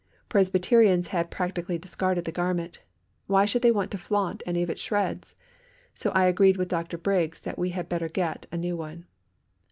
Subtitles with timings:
[0.29, 2.79] Presbyterians had practically discarded the garment.
[3.27, 5.35] Why should they want to flaunt any of its shreds?
[5.93, 6.97] So I agreed with Dr.
[6.97, 9.05] Briggs, that we had better get a new one.